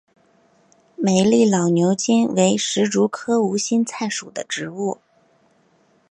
[0.95, 4.97] 美丽老牛筋为石竹科无心菜属的植物。